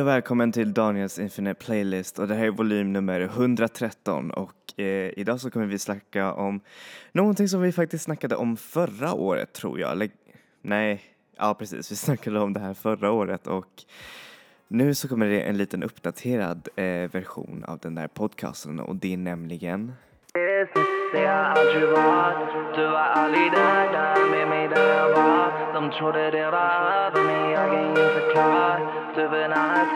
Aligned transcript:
Hej 0.00 0.04
och 0.04 0.08
välkommen 0.08 0.52
till 0.52 0.72
Daniels 0.72 1.18
Infinite 1.18 1.64
Playlist 1.64 2.18
och 2.18 2.28
det 2.28 2.34
här 2.34 2.46
är 2.46 2.50
volym 2.50 2.92
nummer 2.92 3.20
113 3.20 4.30
och 4.30 4.80
eh, 4.80 5.10
idag 5.16 5.40
så 5.40 5.50
kommer 5.50 5.66
vi 5.66 5.78
snacka 5.78 6.32
om 6.32 6.60
någonting 7.12 7.48
som 7.48 7.62
vi 7.62 7.72
faktiskt 7.72 8.04
snackade 8.04 8.36
om 8.36 8.56
förra 8.56 9.14
året 9.14 9.52
tror 9.52 9.80
jag. 9.80 9.92
Eller, 9.92 10.10
nej, 10.62 11.02
ja 11.36 11.54
precis, 11.54 11.92
vi 11.92 11.96
snackade 12.06 12.40
om 12.40 12.52
det 12.52 12.60
här 12.60 12.74
förra 12.74 13.10
året 13.10 13.46
och 13.46 13.84
nu 14.68 14.94
så 14.94 15.08
kommer 15.08 15.26
det 15.26 15.40
en 15.40 15.56
liten 15.56 15.82
uppdaterad 15.82 16.68
eh, 16.76 17.10
version 17.10 17.64
av 17.68 17.78
den 17.78 17.94
där 17.94 18.08
podcasten 18.08 18.80
och 18.80 18.96
det 18.96 19.12
är 19.12 19.16
nämligen 19.16 19.92
eh, 20.34 20.89
det 21.12 21.22
jag 21.22 21.46
aldrig 21.46 21.88
var 21.88 22.32
Du 22.76 22.86
var 22.86 23.08
aldrig 23.14 23.52
där, 23.52 23.92
där 23.92 24.30
med 24.30 24.48
mig 24.48 24.68
där 24.68 24.96
jag 24.96 25.08
var 25.08 25.52
De 25.74 25.90
trodde 25.90 26.30
det 26.30 26.50
var 26.50 27.06
över 27.06 27.22
men 27.22 27.50
jag 27.50 27.74
är 27.74 27.88
inte 27.88 28.32
klar 28.32 28.80
Du 29.16 29.28
vill 29.28 29.52
annars 29.52 29.90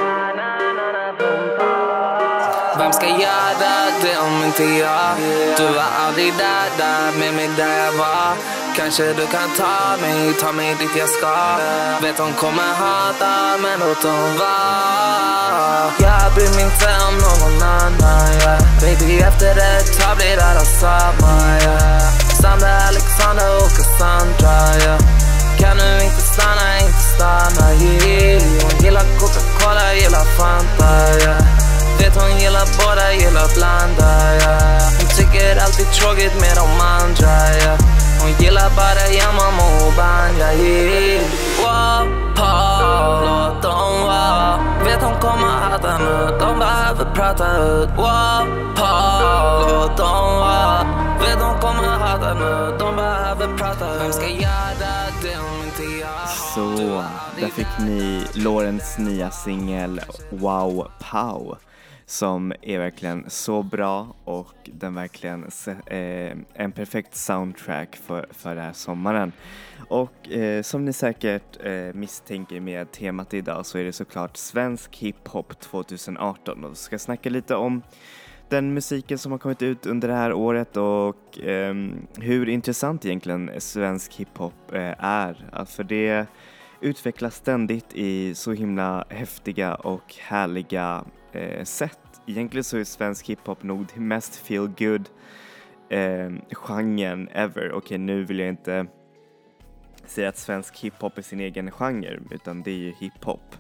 vem 2.79 2.93
ska 2.93 3.07
göra 3.07 3.91
det 4.03 4.19
om 4.19 4.45
inte 4.45 4.65
jag? 4.65 5.11
Du 5.57 5.65
var 5.65 5.91
aldrig 6.07 6.33
där, 6.33 6.67
där 6.79 7.19
med 7.19 7.35
mig 7.35 7.49
där 7.57 7.85
jag 7.85 7.93
var 7.93 8.35
Kanske 8.77 9.13
du 9.13 9.27
kan 9.27 9.49
ta 9.57 9.97
mig, 10.01 10.35
ta 10.41 10.53
mig 10.53 10.75
dit 10.75 10.97
jag 10.97 11.09
ska 11.09 11.57
Vet 12.03 12.19
hon 12.19 12.33
kommer 12.33 12.73
hata, 12.75 13.59
men 13.63 13.81
låt 13.81 14.03
hon 14.03 14.39
vara 14.39 15.91
Jag 15.99 16.35
bryr 16.35 16.55
mig 16.55 16.65
inte 16.65 16.91
om 17.09 17.15
någon 17.27 17.63
annan, 17.63 18.33
yeah. 18.33 18.61
Baby 18.81 19.19
efter 19.19 19.51
ett 19.51 20.01
tag 20.01 20.17
blir 20.17 20.39
alla 20.43 20.65
samma, 20.81 21.59
yeah. 21.63 22.01
Sandra, 22.41 22.77
Alexander 22.89 23.57
och 23.57 23.71
Cassandra, 23.77 24.85
yeah. 24.85 25.01
Kan 25.59 25.77
du 25.77 26.05
inte 26.05 26.23
stanna, 26.33 26.79
inte 26.79 27.05
stanna, 27.15 27.75
yeah. 27.75 28.43
Hon 28.63 28.85
gillar 28.85 29.05
Coca-Cola, 29.19 29.95
gillar 29.95 30.25
Fanta, 30.39 31.19
yeah. 31.25 31.54
Vet 31.99 32.15
hon 32.23 32.39
gillar 32.41 32.67
bara, 32.79 33.13
gillar 33.13 33.49
blanda 33.57 34.35
yeah. 34.37 34.83
Hon 34.99 35.09
tycker 35.19 35.57
alltid 35.65 35.87
tråkigt 35.93 36.35
med 36.41 36.55
de 36.57 36.69
andra 36.81 37.33
yeah. 37.57 37.79
Hon 38.21 38.31
gillar 38.41 38.71
bara 38.77 39.05
Yamamo 39.19 39.87
och 39.87 39.93
Banja 39.97 40.53
yeah. 40.55 41.23
Wow, 41.63 42.25
låt 43.27 43.63
dem 43.63 44.01
vara 44.07 44.59
Vet 44.85 45.03
hon 45.03 45.21
kommer 45.21 45.47
hata 45.47 45.99
nu, 45.99 46.39
de 46.39 46.59
behöver 46.59 47.15
prata 47.15 47.57
ut 47.57 47.89
Wow, 47.97 48.47
låt 49.69 49.97
dem 49.97 50.39
vara 50.39 50.87
Vet 51.21 51.43
hon 51.43 51.61
kommer 51.61 51.89
hata 51.99 52.35
nu, 52.35 52.77
de 52.79 52.97
behöver 52.97 53.57
prata 53.59 53.95
ut 53.95 54.03
Vem 54.03 54.13
ska 54.13 54.29
göra 54.29 55.11
det 55.23 55.37
om 55.39 55.65
inte 55.65 55.83
jag? 55.83 56.29
Så, 56.55 57.05
där 57.41 57.49
fick 57.49 57.79
ni 57.79 58.27
Lorens 58.35 58.99
nya 58.99 59.31
singel 59.31 60.01
Wow 60.31 60.89
Pow 61.11 61.57
som 62.07 62.53
är 62.63 62.79
verkligen 62.79 63.31
så 63.31 63.63
bra 63.63 64.15
och 64.25 64.55
den 64.65 64.95
verkligen 64.95 65.45
eh, 65.87 66.37
en 66.55 66.73
perfekt 66.73 67.15
soundtrack 67.15 67.97
för, 67.97 68.27
för 68.31 68.55
den 68.55 68.65
här 68.65 68.73
sommaren. 68.73 69.33
Och 69.89 70.31
eh, 70.31 70.63
som 70.63 70.85
ni 70.85 70.93
säkert 70.93 71.65
eh, 71.65 71.95
misstänker 71.95 72.61
med 72.61 72.93
temat 72.93 73.35
idag 73.35 73.67
så 73.67 73.79
är 73.79 73.85
det 73.85 73.93
såklart 73.93 74.37
svensk 74.37 74.97
hiphop 74.97 75.61
2018 75.61 76.65
och 76.65 76.71
vi 76.71 76.75
ska 76.75 76.99
snacka 76.99 77.31
lite 77.31 77.55
om 77.55 77.83
den 78.49 78.75
musiken 78.75 79.19
som 79.19 79.33
har 79.33 79.39
kommit 79.39 79.63
ut 79.63 79.87
under 79.87 80.09
det 80.09 80.15
här 80.15 80.33
året 80.33 80.77
och 80.77 81.41
eh, 81.41 81.75
hur 82.19 82.49
intressant 82.49 83.05
egentligen 83.05 83.51
svensk 83.59 84.15
hiphop 84.15 84.73
eh, 84.73 85.05
är. 85.05 85.65
För 85.67 85.85
det 85.85 86.27
utvecklas 86.81 87.35
ständigt 87.35 87.95
i 87.95 88.35
så 88.35 88.53
himla 88.53 89.05
häftiga 89.09 89.75
och 89.75 90.15
härliga 90.21 91.05
eh, 91.35 91.65
sätt. 91.65 91.99
Egentligen 92.27 92.65
så 92.65 92.77
är 92.77 92.85
svensk 92.85 93.29
hiphop 93.29 93.63
nog 93.63 93.87
det 93.95 94.01
mest 94.01 94.37
feel 94.37 94.69
good 94.79 95.09
eh, 95.89 96.31
genren 96.53 97.29
ever. 97.29 97.69
Okej, 97.69 97.73
okay, 97.73 97.99
nu 97.99 98.25
vill 98.25 98.39
jag 98.39 98.49
inte 98.49 98.87
säga 100.07 100.29
att 100.29 100.37
svensk 100.37 100.79
hiphop 100.79 101.19
är 101.19 101.23
sin 101.23 101.41
egen 101.41 101.71
genre, 101.71 102.21
utan 102.31 102.63
det 102.63 102.71
är 102.71 102.79
ju 102.79 102.93
hiphop 102.93 103.57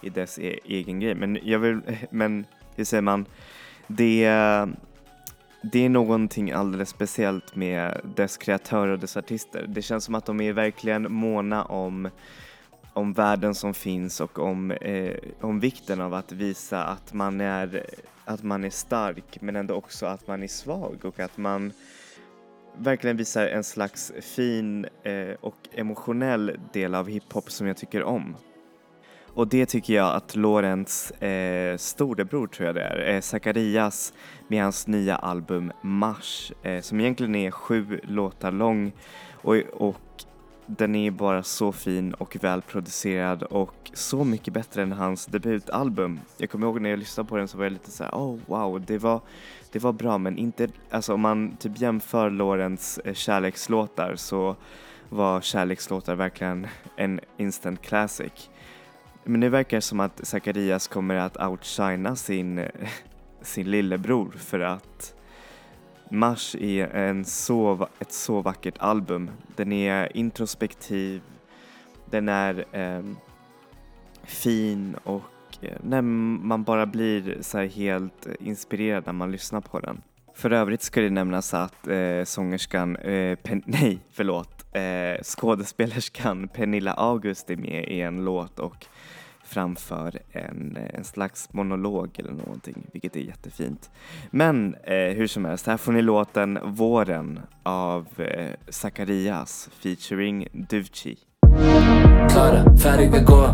i 0.00 0.10
dess 0.10 0.38
e 0.38 0.58
egen 0.64 1.00
grej. 1.00 1.14
Men 1.14 1.38
jag 1.42 1.58
vill, 1.58 1.80
men 2.10 2.46
hur 2.76 2.84
säger 2.84 3.02
man, 3.02 3.26
det, 3.86 4.28
det 5.62 5.84
är 5.84 5.88
någonting 5.88 6.52
alldeles 6.52 6.88
speciellt 6.88 7.56
med 7.56 8.00
dess 8.16 8.36
kreatörer 8.36 8.92
och 8.92 8.98
dess 8.98 9.16
artister. 9.16 9.66
Det 9.68 9.82
känns 9.82 10.04
som 10.04 10.14
att 10.14 10.26
de 10.26 10.40
är 10.40 10.52
verkligen 10.52 11.12
måna 11.12 11.64
om 11.64 12.10
om 12.94 13.12
världen 13.12 13.54
som 13.54 13.74
finns 13.74 14.20
och 14.20 14.38
om, 14.38 14.70
eh, 14.70 15.16
om 15.40 15.60
vikten 15.60 16.00
av 16.00 16.14
att 16.14 16.32
visa 16.32 16.84
att 16.84 17.12
man, 17.12 17.40
är, 17.40 17.86
att 18.24 18.42
man 18.42 18.64
är 18.64 18.70
stark 18.70 19.40
men 19.40 19.56
ändå 19.56 19.74
också 19.74 20.06
att 20.06 20.26
man 20.26 20.42
är 20.42 20.48
svag 20.48 21.04
och 21.04 21.20
att 21.20 21.36
man 21.36 21.72
verkligen 22.76 23.16
visar 23.16 23.46
en 23.46 23.64
slags 23.64 24.12
fin 24.20 24.86
eh, 25.02 25.34
och 25.40 25.56
emotionell 25.72 26.58
del 26.72 26.94
av 26.94 27.08
hiphop 27.08 27.50
som 27.50 27.66
jag 27.66 27.76
tycker 27.76 28.02
om. 28.02 28.36
Och 29.34 29.48
det 29.48 29.66
tycker 29.66 29.94
jag 29.94 30.14
att 30.14 30.36
Lorentz 30.36 31.10
eh, 31.10 31.76
storebror 31.76 32.46
tror 32.46 32.66
jag 32.66 32.74
det 32.74 32.82
är, 32.82 33.14
eh, 33.14 33.20
Zacharias 33.20 34.12
med 34.48 34.62
hans 34.62 34.86
nya 34.86 35.16
album 35.16 35.72
Mars 35.82 36.52
eh, 36.62 36.80
som 36.80 37.00
egentligen 37.00 37.34
är 37.34 37.50
sju 37.50 38.00
låtar 38.02 38.52
lång 38.52 38.92
och, 39.32 39.56
och 39.72 40.24
den 40.66 40.94
är 40.94 41.10
bara 41.10 41.42
så 41.42 41.72
fin 41.72 42.14
och 42.14 42.36
välproducerad 42.40 43.42
och 43.42 43.90
så 43.92 44.24
mycket 44.24 44.54
bättre 44.54 44.82
än 44.82 44.92
hans 44.92 45.26
debutalbum. 45.26 46.20
Jag 46.36 46.50
kommer 46.50 46.66
ihåg 46.66 46.80
när 46.80 46.90
jag 46.90 46.98
lyssnade 46.98 47.28
på 47.28 47.36
den 47.36 47.48
så 47.48 47.58
var 47.58 47.64
jag 47.64 47.72
lite 47.72 47.90
såhär, 47.90 48.10
oh 48.12 48.38
wow, 48.46 48.80
det 48.86 48.98
var, 48.98 49.20
det 49.72 49.78
var 49.78 49.92
bra 49.92 50.18
men 50.18 50.38
inte, 50.38 50.68
alltså 50.90 51.14
om 51.14 51.20
man 51.20 51.56
typ 51.56 51.80
jämför 51.80 52.30
Lorentz 52.30 52.98
eh, 52.98 53.14
kärlekslåtar 53.14 54.16
så 54.16 54.56
var 55.08 55.40
kärlekslåtar 55.40 56.14
verkligen 56.14 56.66
en 56.96 57.20
instant 57.36 57.82
classic. 57.82 58.50
Men 59.24 59.40
det 59.40 59.48
verkar 59.48 59.80
som 59.80 60.00
att 60.00 60.26
Zacharias 60.26 60.88
kommer 60.88 61.14
att 61.14 61.36
outshina 61.36 62.16
sin, 62.16 62.68
sin 63.42 63.70
lillebror 63.70 64.30
för 64.30 64.60
att 64.60 65.14
Mars 66.14 66.54
är 66.54 66.86
en 66.86 67.24
så, 67.24 67.88
ett 67.98 68.12
så 68.12 68.42
vackert 68.42 68.74
album. 68.78 69.30
Den 69.56 69.72
är 69.72 70.16
introspektiv, 70.16 71.22
den 72.10 72.28
är 72.28 72.64
eh, 72.72 73.02
fin 74.24 74.96
och 75.04 75.22
eh, 75.60 75.78
när 75.82 76.02
man 76.02 76.64
bara 76.64 76.86
blir 76.86 77.38
så 77.40 77.58
helt 77.58 78.26
inspirerad 78.40 79.06
när 79.06 79.12
man 79.12 79.32
lyssnar 79.32 79.60
på 79.60 79.80
den. 79.80 80.02
För 80.34 80.50
övrigt 80.50 80.82
ska 80.82 81.00
det 81.00 81.10
nämnas 81.10 81.54
att 81.54 81.88
eh, 81.88 82.24
sångerskan, 82.24 82.96
eh, 82.96 83.36
Pen 83.36 83.62
nej 83.66 83.98
förlåt, 84.10 84.64
eh, 84.72 85.22
skådespelerskan 85.22 86.48
Pernilla 86.48 86.92
August 86.92 87.50
är 87.50 87.56
med 87.56 87.88
i 87.88 88.00
en 88.00 88.24
låt 88.24 88.58
och 88.58 88.86
framför 89.44 90.18
en, 90.32 90.78
en 90.94 91.04
slags 91.04 91.52
monolog 91.52 92.10
eller 92.18 92.32
någonting, 92.32 92.86
vilket 92.92 93.16
är 93.16 93.20
jättefint. 93.20 93.90
Men 94.30 94.74
eh, 94.74 94.94
hur 94.94 95.26
som 95.26 95.44
helst, 95.44 95.66
här 95.66 95.76
får 95.76 95.92
ni 95.92 96.02
låten 96.02 96.58
Våren 96.64 97.40
av 97.62 98.06
eh, 98.16 98.50
Zacharias 98.68 99.70
featuring 99.80 100.48
Duvci. 100.52 101.18
Klara, 102.30 102.76
färdiga, 102.76 103.22
gå, 103.22 103.46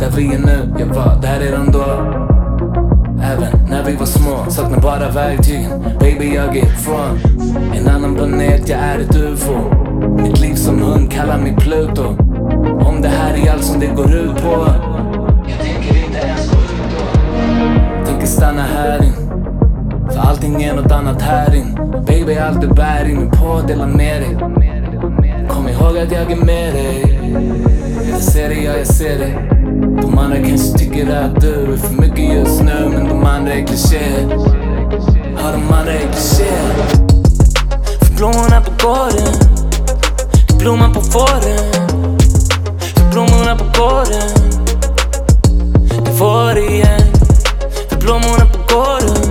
där 0.00 0.10
vi 0.16 0.34
är 0.34 0.38
nu, 0.38 0.74
jag 0.78 0.86
var 0.86 1.22
där 1.22 1.40
redan 1.40 1.72
då. 1.72 2.26
Även 3.22 3.68
när 3.70 3.84
vi 3.84 3.96
var 3.96 4.06
små, 4.06 4.50
saknar 4.50 4.80
bara 4.80 5.10
verktygen 5.10 5.70
Baby 6.00 6.34
jag 6.34 6.56
är 6.56 6.66
från 6.66 7.18
en 7.74 7.88
annan 7.88 8.14
planet, 8.14 8.68
jag 8.68 8.78
är 8.78 8.98
ett 8.98 9.16
ufo 9.16 9.54
Mitt 10.22 10.40
liv 10.40 10.54
som 10.54 10.82
hund 10.82 11.12
kallar 11.12 11.38
mig 11.38 11.56
Pluto 11.56 12.04
Om 12.86 13.02
det 13.02 13.08
här 13.08 13.46
är 13.46 13.52
allt 13.52 13.64
som 13.64 13.80
det 13.80 13.86
går 13.86 14.14
ut 14.14 14.36
på 14.42 14.66
Tänker 18.26 18.40
stanna 18.40 18.62
här 18.62 19.04
in. 19.04 19.12
För 20.10 20.20
allting 20.20 20.62
är 20.62 20.74
nåt 20.74 20.92
annat 20.92 21.22
här 21.22 21.54
in. 21.54 21.78
Baby 22.06 22.34
allt 22.34 22.60
du 22.60 22.66
bär 22.68 23.08
in 23.08 23.30
på, 23.30 23.62
dela 23.66 23.86
med 23.86 24.22
dig. 24.22 24.36
Kom 25.48 25.68
ihåg 25.68 25.98
att 25.98 26.12
jag 26.12 26.32
är 26.32 26.36
med 26.36 26.74
dig. 26.74 27.20
Jag 28.10 28.20
ser 28.20 28.48
dig, 28.48 28.64
ja 28.64 28.76
jag 28.76 28.86
ser 28.86 29.18
dig. 29.18 29.50
De 30.02 30.18
andra 30.18 30.36
kanske 30.36 30.78
tycker 30.78 31.16
att 31.16 31.40
du 31.40 31.72
är 31.72 31.76
för 31.76 31.94
mycket 31.94 32.34
just 32.34 32.62
nu 32.62 32.88
Men 32.92 33.08
de 33.08 33.24
andra 33.24 33.52
är 33.52 33.66
klichéer 33.66 34.28
Ja 35.36 35.52
de 35.52 35.74
andra 35.74 35.92
är 35.92 36.12
klichéer 36.12 36.74
För 38.00 38.16
blommorna 38.16 38.60
på 38.60 38.86
gården 38.86 39.34
Blomman 40.58 40.92
på 40.94 41.00
våren. 41.00 41.88
För 42.78 43.10
blommorna 43.12 43.56
på 43.56 43.64
gården 43.64 44.28
Det 46.04 46.12
vår 46.18 46.58
igen 46.58 47.15
blommorna 48.06 48.46
på 48.46 48.74
gården 48.74 49.28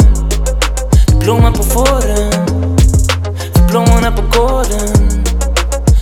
Det 1.07 1.15
blommar 1.25 1.51
på 1.51 1.63
våren. 1.63 2.31
För 3.53 3.67
blommorna 3.69 4.11
på 4.11 4.21
gården 4.21 5.23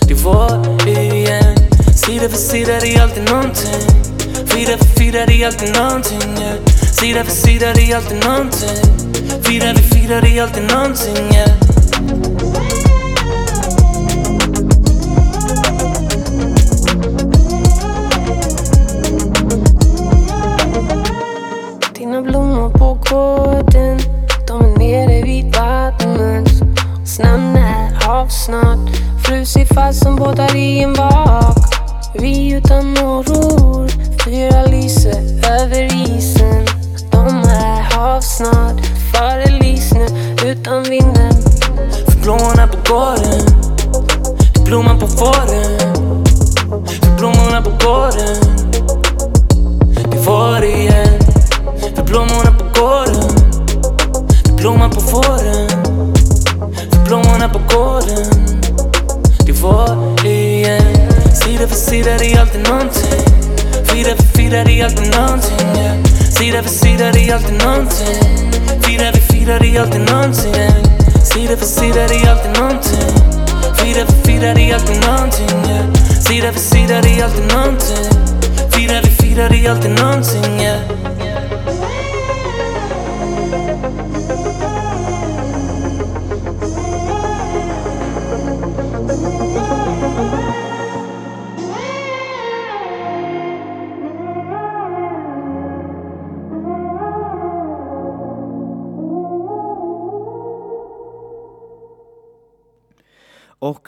Det 0.08 0.12
är 0.12 0.18
vår 0.18 0.88
igen 0.88 1.56
Sida 1.94 2.28
för 2.28 2.36
sida, 2.36 2.72
det 2.80 2.94
är 2.94 3.02
alltid 3.02 3.30
nånting 3.30 3.80
Sida 4.46 4.78
för 4.78 5.00
sida, 5.00 5.26
det 5.26 5.42
är 5.42 5.46
alltid 5.46 5.76
nånting 5.76 6.38
yeah. 6.42 6.56
Sida 6.92 7.24
för 7.24 7.32
sida, 7.32 7.72
det 7.74 7.90
är 7.90 7.96
alltid 7.96 8.24
nånting 8.24 8.84
Fira 9.42 9.74
för 9.74 9.82
fira, 9.82 10.20
det 10.20 10.38
är 10.38 10.42
alltid 10.42 10.62
nånting 10.62 11.34
yeah. 11.34 12.93
Båtar 30.24 30.56
i 30.56 30.82
en 30.82 30.94
vak. 30.94 31.56
Vi 32.14 32.52
utan 32.52 32.94
norror, 32.94 33.88
fyra 34.24 34.62
lyser 34.66 35.22
över 35.50 35.84
isen. 35.84 36.66
De 37.10 37.26
är 37.48 37.82
hav 37.82 38.20
snart, 38.20 38.86
före 39.12 39.58
lysne 39.60 40.06
utan 40.44 40.82
vinden. 40.82 41.32
För 42.06 42.22
blommorna 42.22 42.66
på 42.66 42.94
golvet. 42.94 43.23
För 66.64 66.70
sida, 66.70 67.12
det 67.12 67.28
är 67.28 67.34
alltid 67.34 67.58
nånting. 67.66 68.52
Fira 68.82 69.10
vi 69.14 69.20
firar, 69.20 69.60
det 69.60 69.76
är 69.76 69.80
alltid 69.80 70.00
nånting. 70.00 70.54
Sida 71.24 71.56
för 71.56 71.66
sida, 71.66 72.06
det 72.08 72.14
är 72.14 72.30
alltid 72.30 72.62
nånting. 72.62 73.14
Fira 73.76 74.06
för 74.06 74.24
firar 74.24 74.54
det 74.54 74.70
är 74.70 74.74
alltid 74.74 74.96
nånting. 75.06 75.70
Yeah. 75.70 75.92
Sida 76.20 76.52
för 76.52 76.60
sida, 76.60 77.00
det 77.02 77.20
är 77.20 77.24
alltid 77.24 77.54
nånting. 77.56 78.06
Fira 78.70 79.00
vi 79.04 79.10
firar, 79.10 79.48
det 79.48 79.66
är 79.66 79.70
alltid 79.70 79.90
nånting. 79.90 80.60
Yeah. 80.60 80.93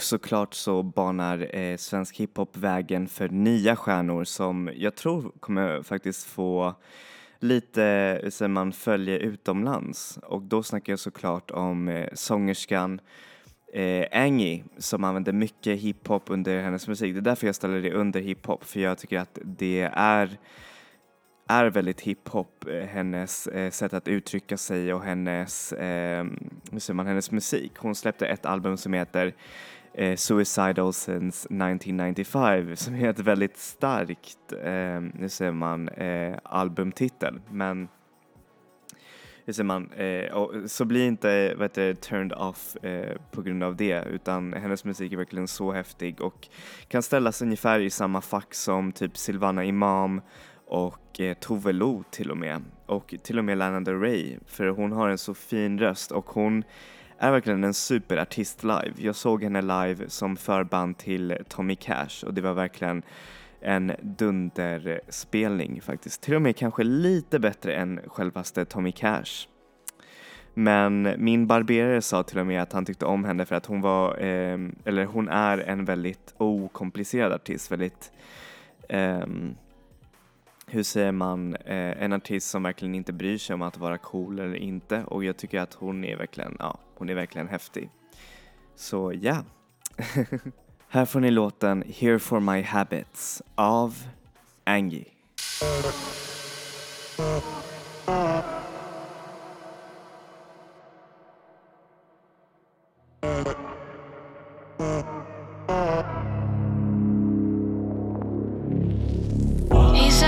Såklart 0.06 0.54
så 0.54 0.82
banar 0.82 1.56
eh, 1.56 1.76
svensk 1.76 2.16
hiphop 2.16 2.56
vägen 2.56 3.08
för 3.08 3.28
nya 3.28 3.76
stjärnor 3.76 4.24
som 4.24 4.70
jag 4.76 4.94
tror 4.94 5.32
kommer 5.40 5.82
faktiskt 5.82 6.26
få 6.26 6.74
lite, 7.40 8.20
hur 8.22 8.30
säger 8.30 8.48
man, 8.48 8.72
följe 8.72 9.18
utomlands. 9.18 10.18
Och 10.22 10.42
då 10.42 10.62
snackar 10.62 10.92
jag 10.92 11.00
såklart 11.00 11.50
om 11.50 11.88
eh, 11.88 12.08
sångerskan 12.12 13.00
eh, 13.72 14.06
Angie 14.12 14.64
som 14.78 15.04
använder 15.04 15.32
mycket 15.32 15.78
hiphop 15.78 16.22
under 16.26 16.62
hennes 16.62 16.88
musik. 16.88 17.14
Det 17.14 17.20
är 17.20 17.22
därför 17.22 17.46
jag 17.46 17.54
ställer 17.54 17.80
det 17.80 17.92
under 17.92 18.20
hiphop, 18.20 18.64
för 18.64 18.80
jag 18.80 18.98
tycker 18.98 19.18
att 19.18 19.38
det 19.42 19.90
är 19.92 20.38
är 21.48 21.66
väldigt 21.70 22.00
hiphop, 22.00 22.66
eh, 22.68 22.86
hennes 22.86 23.46
eh, 23.46 23.70
sätt 23.70 23.94
att 23.94 24.08
uttrycka 24.08 24.56
sig 24.56 24.94
och 24.94 25.02
hennes, 25.02 25.72
eh, 25.72 26.24
hur 26.70 26.78
säger 26.78 26.94
man, 26.94 27.06
hennes 27.06 27.30
musik. 27.30 27.72
Hon 27.76 27.94
släppte 27.94 28.26
ett 28.26 28.46
album 28.46 28.76
som 28.76 28.92
heter 28.92 29.34
eh, 29.96 30.16
Suicidal 30.16 30.92
since 30.92 31.48
1995 31.48 32.76
som 32.76 32.94
är 32.94 33.10
ett 33.10 33.18
väldigt 33.18 33.56
starkt, 33.56 34.52
eh, 34.52 35.00
nu 35.14 35.28
säger 35.28 35.52
man, 35.52 35.88
eh, 35.88 36.38
albumtitel. 36.42 37.40
Men 37.50 37.88
hur 39.44 39.52
säger 39.52 39.64
man, 39.64 39.92
eh, 39.92 40.32
och, 40.32 40.70
så 40.70 40.84
bli 40.84 41.06
inte 41.06 41.54
vad 41.54 41.64
heter, 41.64 41.94
turned 41.94 42.32
off 42.32 42.76
eh, 42.76 43.16
på 43.30 43.42
grund 43.42 43.62
av 43.62 43.76
det 43.76 44.04
utan 44.04 44.52
hennes 44.52 44.84
musik 44.84 45.12
är 45.12 45.16
verkligen 45.16 45.48
så 45.48 45.72
häftig 45.72 46.20
och 46.20 46.48
kan 46.88 47.02
ställas 47.02 47.42
ungefär 47.42 47.80
i 47.80 47.90
samma 47.90 48.20
fack 48.20 48.54
som 48.54 48.92
typ 48.92 49.16
Silvana 49.16 49.64
Imam 49.64 50.20
och 50.66 51.20
eh, 51.20 51.34
Tove 51.34 51.72
Lo 51.72 52.04
till 52.10 52.30
och 52.30 52.36
med 52.36 52.62
och 52.86 53.14
till 53.22 53.38
och 53.38 53.44
med 53.44 53.58
Lana 53.58 53.80
Del 53.80 54.00
Rey 54.00 54.38
för 54.46 54.66
hon 54.68 54.92
har 54.92 55.08
en 55.08 55.18
så 55.18 55.34
fin 55.34 55.78
röst 55.78 56.12
och 56.12 56.26
hon 56.26 56.64
är 57.18 57.30
verkligen 57.32 57.64
en 57.64 57.74
superartist 57.74 58.62
live. 58.62 58.92
Jag 58.96 59.14
såg 59.14 59.42
henne 59.42 59.62
live 59.62 60.08
som 60.08 60.36
förband 60.36 60.98
till 60.98 61.38
Tommy 61.48 61.76
Cash 61.76 62.24
och 62.26 62.34
det 62.34 62.40
var 62.40 62.52
verkligen 62.52 63.02
en 63.60 63.92
dunderspelning 64.00 65.80
faktiskt. 65.80 66.22
Till 66.22 66.34
och 66.34 66.42
med 66.42 66.56
kanske 66.56 66.84
lite 66.84 67.38
bättre 67.38 67.74
än 67.74 68.00
självaste 68.06 68.64
Tommy 68.64 68.92
Cash. 68.92 69.48
Men 70.54 71.14
min 71.18 71.46
barberare 71.46 72.02
sa 72.02 72.22
till 72.22 72.38
och 72.38 72.46
med 72.46 72.62
att 72.62 72.72
han 72.72 72.84
tyckte 72.84 73.04
om 73.04 73.24
henne 73.24 73.44
för 73.44 73.54
att 73.54 73.66
hon 73.66 73.80
var, 73.80 74.18
eh, 74.18 74.58
eller 74.84 75.04
hon 75.04 75.28
är 75.28 75.58
en 75.58 75.84
väldigt 75.84 76.34
okomplicerad 76.36 77.32
artist, 77.32 77.72
väldigt 77.72 78.12
eh, 78.88 79.26
hur 80.70 80.82
säger 80.82 81.12
man, 81.12 81.54
eh, 81.54 82.02
en 82.02 82.12
artist 82.12 82.50
som 82.50 82.62
verkligen 82.62 82.94
inte 82.94 83.12
bryr 83.12 83.38
sig 83.38 83.54
om 83.54 83.62
att 83.62 83.78
vara 83.78 83.98
cool 83.98 84.38
eller 84.38 84.56
inte 84.56 85.04
och 85.04 85.24
jag 85.24 85.36
tycker 85.36 85.60
att 85.60 85.74
hon 85.74 86.04
är 86.04 86.16
verkligen, 86.16 86.56
ja, 86.58 86.78
hon 86.94 87.08
är 87.08 87.14
verkligen 87.14 87.48
häftig. 87.48 87.90
Så 88.76 89.12
ja. 89.20 89.44
Här 90.88 91.04
får 91.04 91.20
ni 91.20 91.30
låten 91.30 91.84
Here 91.96 92.18
for 92.18 92.40
my 92.40 92.62
habits 92.62 93.42
av 93.54 93.94
Angie. 94.64 95.06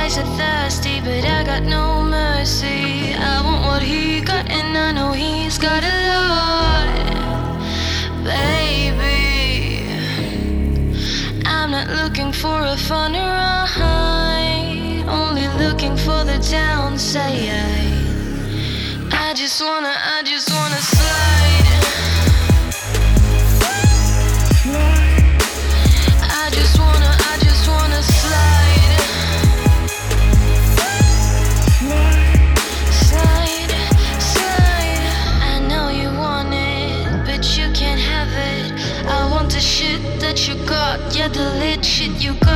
Says 0.08 0.16
you're 0.16 0.36
thirsty, 0.38 1.00
but 1.00 1.22
I 1.26 1.44
got 1.44 1.64
no 1.64 2.02
mercy. 2.02 3.12
I 3.12 3.42
want 3.44 3.66
what 3.66 3.82
he 3.82 4.22
got, 4.22 4.48
and 4.50 4.74
I 4.78 4.90
know 4.90 5.12
he's 5.12 5.58
got 5.58 5.84
a 5.84 5.96
lot. 6.08 6.88
Baby, 8.24 9.84
I'm 11.44 11.70
not 11.72 11.88
looking 11.88 12.32
for 12.32 12.62
a 12.64 12.76
fun 12.78 13.12
ride, 13.12 15.04
only 15.08 15.46
looking 15.62 15.94
for 15.94 16.24
the 16.24 16.38
downside. 16.50 17.50
I 19.12 19.34
just 19.34 19.60
wanna, 19.60 19.92
I 19.94 20.22
just 20.24 20.47
Should 41.82 42.22
you 42.22 42.34
go? 42.34 42.47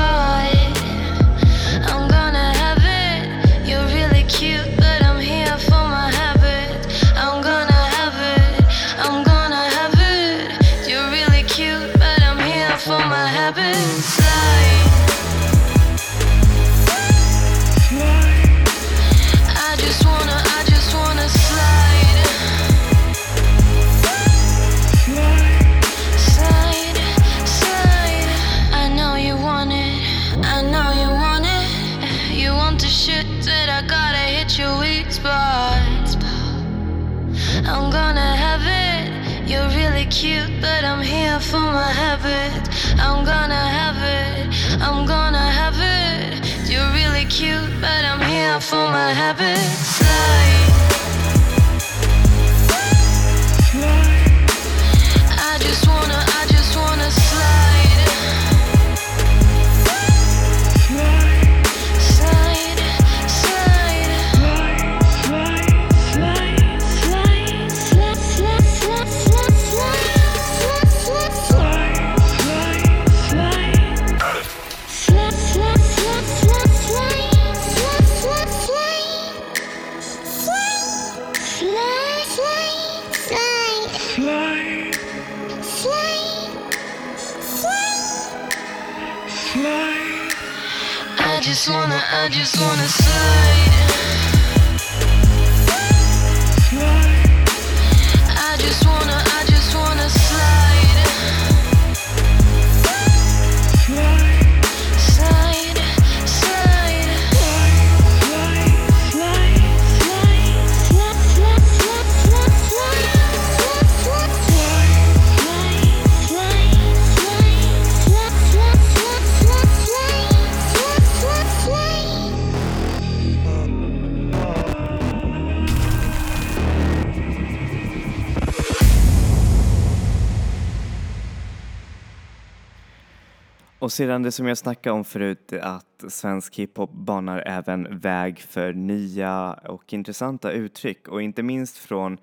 Och 133.92 133.96
sedan 133.96 134.22
det 134.22 134.32
som 134.32 134.46
jag 134.46 134.58
snackade 134.58 134.94
om 134.94 135.04
förut, 135.04 135.52
att 135.52 136.04
svensk 136.08 136.54
hiphop 136.54 136.92
banar 136.92 137.42
även 137.46 137.98
väg 137.98 138.38
för 138.38 138.72
nya 138.72 139.52
och 139.52 139.92
intressanta 139.92 140.52
uttryck. 140.52 141.08
Och 141.08 141.22
inte 141.22 141.42
minst 141.42 141.78
från 141.78 142.18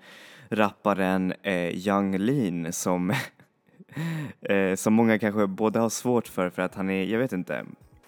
rapparen 0.48 1.34
eh, 1.42 1.86
Young 1.86 2.18
Lean 2.18 2.72
som, 2.72 3.10
eh, 4.40 4.74
som 4.74 4.92
många 4.92 5.18
kanske 5.18 5.46
både 5.46 5.78
har 5.78 5.88
svårt 5.88 6.28
för 6.28 6.50
för 6.50 6.62
att 6.62 6.74
han 6.74 6.90
är, 6.90 7.04
jag 7.04 7.18
vet 7.18 7.32
inte, 7.32 7.64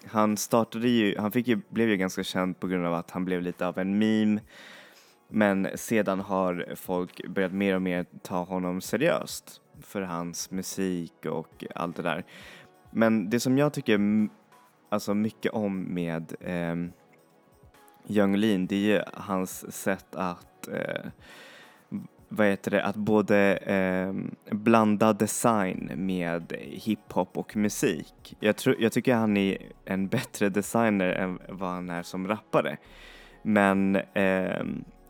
han 0.07 0.37
startade 0.37 0.89
ju, 0.89 1.17
han 1.17 1.31
fick 1.31 1.47
ju, 1.47 1.61
blev 1.69 1.89
ju 1.89 1.97
ganska 1.97 2.23
känd 2.23 2.59
på 2.59 2.67
grund 2.67 2.85
av 2.85 2.93
att 2.93 3.11
han 3.11 3.25
blev 3.25 3.41
lite 3.41 3.67
av 3.67 3.77
en 3.77 3.97
meme. 3.97 4.41
Men 5.27 5.67
sedan 5.75 6.19
har 6.19 6.65
folk 6.75 7.27
börjat 7.27 7.53
mer 7.53 7.75
och 7.75 7.81
mer 7.81 8.05
ta 8.21 8.43
honom 8.43 8.81
seriöst 8.81 9.61
för 9.81 10.01
hans 10.01 10.51
musik 10.51 11.25
och 11.25 11.65
allt 11.75 11.95
det 11.95 12.03
där. 12.03 12.25
Men 12.93 13.29
det 13.29 13.39
som 13.39 13.57
jag 13.57 13.73
tycker 13.73 13.99
alltså 14.89 15.13
mycket 15.13 15.51
om 15.51 15.83
med 15.83 16.33
eh, 16.39 16.75
Young 18.07 18.35
Lean, 18.35 18.67
det 18.67 18.75
är 18.75 18.79
ju 18.97 19.01
hans 19.13 19.73
sätt 19.73 20.15
att 20.15 20.67
eh, 20.67 21.09
vad 22.29 22.47
heter 22.47 22.71
det, 22.71 22.83
att 22.83 22.95
både 22.95 23.57
eh, 23.57 24.13
blanda 24.55 25.13
design 25.13 25.91
med 25.95 26.53
hiphop 26.59 27.37
och 27.37 27.55
musik. 27.55 28.35
Jag, 28.39 28.57
tror, 28.57 28.75
jag 28.79 28.91
tycker 28.91 29.15
han 29.15 29.37
är 29.37 29.57
en 29.85 30.07
bättre 30.07 30.49
designer 30.49 31.09
än 31.09 31.39
vad 31.49 31.69
han 31.69 31.89
är 31.89 32.03
som 32.03 32.27
rappare. 32.27 32.77
Men 33.41 33.95
eh, 33.95 34.63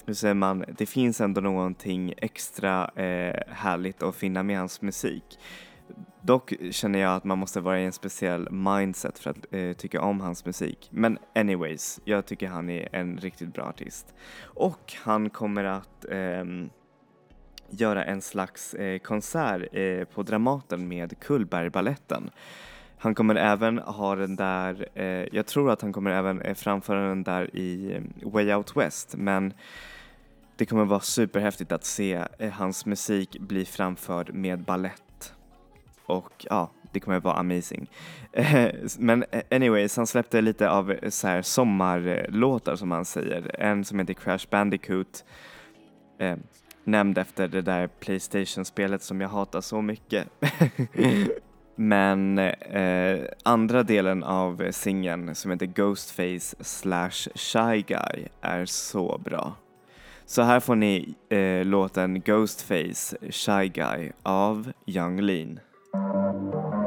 hur 0.05 0.13
säger 0.13 0.33
man, 0.33 0.65
det 0.77 0.85
finns 0.85 1.21
ändå 1.21 1.41
någonting 1.41 2.13
extra 2.17 2.91
eh, 2.95 3.39
härligt 3.49 4.03
att 4.03 4.15
finna 4.15 4.43
med 4.43 4.59
hans 4.59 4.81
musik. 4.81 5.39
Dock 6.21 6.53
känner 6.71 6.99
jag 6.99 7.15
att 7.15 7.23
man 7.23 7.37
måste 7.37 7.61
vara 7.61 7.79
i 7.79 7.85
en 7.85 7.91
speciell 7.91 8.51
mindset 8.51 9.19
för 9.19 9.29
att 9.29 9.37
eh, 9.51 9.73
tycka 9.73 10.01
om 10.01 10.21
hans 10.21 10.45
musik. 10.45 10.89
Men 10.91 11.17
anyways, 11.35 11.99
jag 12.05 12.25
tycker 12.25 12.47
han 12.47 12.69
är 12.69 12.89
en 12.91 13.17
riktigt 13.17 13.53
bra 13.53 13.63
artist. 13.63 14.13
Och 14.43 14.93
han 15.03 15.29
kommer 15.29 15.63
att 15.63 16.05
eh, 16.09 16.43
göra 17.69 18.03
en 18.03 18.21
slags 18.21 18.73
eh, 18.73 18.99
konsert 18.99 19.61
eh, 19.71 20.03
på 20.03 20.23
Dramaten 20.23 20.87
med 20.87 21.19
Cullbergbaletten. 21.19 22.29
Han 22.97 23.15
kommer 23.15 23.35
även 23.35 23.79
ha 23.79 24.15
den 24.15 24.35
där, 24.35 24.87
eh, 24.93 25.05
jag 25.31 25.45
tror 25.45 25.71
att 25.71 25.81
han 25.81 25.93
kommer 25.93 26.11
även 26.11 26.41
eh, 26.41 26.53
framföra 26.53 27.07
den 27.07 27.23
där 27.23 27.55
i 27.55 27.95
eh, 27.95 28.31
Way 28.31 28.53
Out 28.53 28.77
West 28.77 29.15
men 29.17 29.53
det 30.55 30.65
kommer 30.65 30.85
vara 30.85 30.99
superhäftigt 30.99 31.71
att 31.71 31.85
se 31.85 32.25
eh, 32.39 32.51
hans 32.51 32.85
musik 32.85 33.39
bli 33.39 33.65
framförd 33.65 34.33
med 34.33 34.63
ballett 34.63 35.03
och 36.05 36.45
ja, 36.49 36.71
det 36.91 36.99
kommer 36.99 37.19
vara 37.19 37.35
amazing. 37.35 37.89
Eh, 38.31 38.69
men 38.99 39.25
eh, 39.31 39.41
anyways, 39.51 39.97
han 39.97 40.07
släppte 40.07 40.41
lite 40.41 40.69
av 40.69 40.95
så 41.09 41.27
här 41.27 41.41
sommarlåtar 41.41 42.75
som 42.75 42.91
han 42.91 43.05
säger. 43.05 43.55
En 43.59 43.85
som 43.85 43.99
heter 43.99 44.13
Crash 44.13 44.47
Bandicoot, 44.49 45.25
eh, 46.19 46.35
nämnd 46.83 47.17
efter 47.17 47.47
det 47.47 47.61
där 47.61 47.87
Playstation-spelet 47.87 49.03
som 49.03 49.21
jag 49.21 49.29
hatar 49.29 49.61
så 49.61 49.81
mycket. 49.81 50.27
Men 51.75 52.39
eh, 52.39 53.19
andra 53.43 53.83
delen 53.83 54.23
av 54.23 54.71
singeln 54.71 55.35
som 55.35 55.51
heter 55.51 55.65
Ghostface 55.65 56.55
slash 56.59 57.29
Shy 57.35 57.81
Guy 57.81 58.27
är 58.41 58.65
så 58.65 59.21
bra. 59.25 59.55
Så 60.25 60.41
här 60.41 60.59
får 60.59 60.75
ni 60.75 61.15
eh, 61.29 61.65
låten 61.65 62.21
Ghostface 62.21 63.17
Shy 63.29 63.67
Guy 63.67 64.11
av 64.23 64.71
Young 64.85 65.21
Lean. 65.21 65.59
Thank 65.93 66.53
you. 66.53 66.82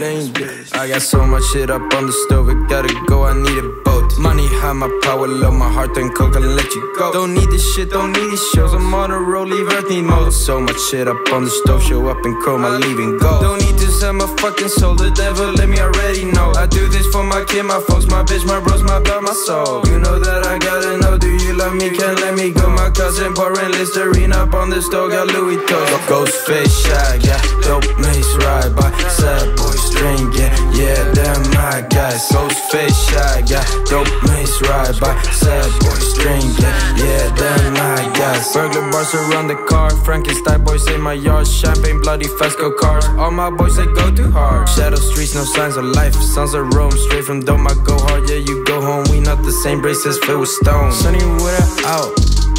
Lane, 0.00 0.32
I 0.72 0.88
got 0.88 1.02
so 1.02 1.26
much 1.26 1.44
shit 1.52 1.68
up 1.68 1.82
on 1.92 2.06
the 2.06 2.12
stove, 2.24 2.48
it 2.48 2.56
gotta 2.70 2.88
go, 3.04 3.24
I 3.24 3.36
need 3.36 3.52
it 3.52 3.84
both. 3.84 4.16
Money 4.16 4.48
high, 4.48 4.72
my 4.72 4.88
power 5.02 5.28
low, 5.28 5.50
my 5.50 5.70
heart 5.70 5.94
then 5.94 6.08
cold, 6.14 6.32
gonna 6.32 6.46
let 6.46 6.72
you 6.72 6.94
go. 6.96 7.12
Don't 7.12 7.34
need 7.34 7.50
this 7.50 7.74
shit, 7.74 7.90
don't 7.90 8.12
need 8.12 8.30
these 8.30 8.48
shows, 8.54 8.72
I'm 8.72 8.94
on 8.94 9.10
a 9.10 9.18
roll, 9.18 9.44
leave 9.44 9.68
mode. 10.02 10.32
So 10.32 10.58
much 10.58 10.80
shit 10.88 11.06
up 11.06 11.20
on 11.34 11.44
the 11.44 11.50
stove, 11.50 11.82
show 11.82 12.08
up 12.08 12.24
and 12.24 12.34
chrome, 12.40 12.64
I 12.64 12.78
leave 12.78 12.98
and 12.98 13.20
go. 13.20 13.42
Don't 13.42 13.60
need 13.60 13.76
to 13.76 13.92
sell 13.92 14.14
my 14.14 14.26
fucking 14.40 14.68
soul, 14.68 14.94
the 14.94 15.10
devil 15.10 15.52
let 15.52 15.68
me 15.68 15.78
already 15.78 16.24
know. 16.24 16.52
I 16.56 16.66
do 16.66 16.88
this 16.88 17.06
for 17.12 17.22
my 17.22 17.44
kid, 17.44 17.64
my 17.64 17.80
folks, 17.80 18.06
my 18.06 18.22
bitch, 18.22 18.46
my 18.46 18.58
bros, 18.58 18.82
my 18.82 19.00
blood, 19.00 19.22
my 19.22 19.34
soul. 19.44 19.84
You 19.84 19.98
know 19.98 20.18
that 20.18 20.46
I 20.46 20.56
gotta 20.58 20.96
know, 20.96 21.18
do 21.18 21.28
you 21.28 21.52
love 21.52 21.74
me, 21.74 21.90
can't 21.90 22.18
let 22.20 22.34
me 22.34 22.52
go. 22.52 22.70
My 22.70 22.88
cousin 22.88 23.34
pouring 23.34 23.72
Listerine 23.72 24.32
up 24.32 24.54
on 24.54 24.70
the 24.70 24.80
stove, 24.80 25.10
got 25.10 25.26
Louis 25.26 25.60
toes. 25.68 25.90
Ghostface 26.08 26.72
shy, 26.88 27.18
got 27.20 27.44
dope 27.60 27.84
mace 28.00 28.32
ride 28.40 28.74
by 28.74 28.88
sad 29.12 29.56
boy 29.58 29.76
string, 29.90 30.32
yeah, 30.32 30.52
yeah, 30.72 31.12
damn 31.12 31.42
my 31.50 31.82
guys. 31.90 32.28
Ghostface 32.30 32.96
shy, 33.10 33.42
got 33.50 33.66
dope 33.90 34.10
mace 34.30 34.60
ride 34.62 34.98
by 35.00 35.14
sad 35.32 35.68
boy 35.80 35.98
string, 35.98 36.46
yeah, 36.62 36.96
yeah, 36.96 37.34
damn 37.34 37.72
my 37.74 38.00
guys. 38.16 38.52
Burglar 38.52 38.90
bars 38.90 39.14
around 39.14 39.48
the 39.48 39.56
car, 39.68 39.90
Frankenstein 40.04 40.64
boys 40.64 40.86
in 40.88 41.00
my 41.00 41.14
yard, 41.14 41.46
champagne 41.46 42.00
bloody 42.00 42.28
fast 42.38 42.58
go 42.58 42.72
cars. 42.72 43.06
All 43.18 43.30
my 43.30 43.50
boys 43.50 43.76
they 43.76 43.86
go 43.86 44.10
too 44.14 44.30
hard. 44.30 44.68
Shadow 44.68 44.96
streets, 44.96 45.34
no 45.34 45.44
signs 45.44 45.76
of 45.76 45.84
life, 45.84 46.14
sons 46.14 46.54
of 46.54 46.72
Rome, 46.74 46.92
straight 46.92 47.24
from 47.24 47.40
dome. 47.40 47.66
I 47.66 47.74
go 47.84 47.98
hard, 47.98 48.28
yeah, 48.28 48.36
you 48.36 48.64
go 48.64 48.80
home. 48.80 49.04
We 49.10 49.20
not 49.20 49.42
the 49.42 49.52
same 49.52 49.80
braces 49.80 50.18
filled 50.24 50.40
with 50.40 50.50
stone. 50.50 50.92
Sunny 50.92 51.24
with 51.42 51.58
it 51.58 51.84
out, 51.84 52.12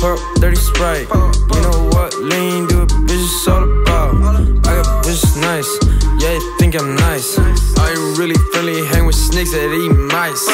up 0.03 0.19
dirty 0.39 0.57
sprite. 0.57 1.07
You 1.53 1.61
know 1.61 1.89
what? 1.93 2.13
Lean, 2.19 2.67
think 6.71 6.83
I'm 6.83 6.95
nice. 6.95 7.37
I 7.77 7.91
really 8.17 8.35
friendly, 8.51 8.85
hang 8.85 9.05
with 9.05 9.15
snakes 9.15 9.51
that 9.51 9.73
eat 9.73 9.95
mice. 10.13 10.45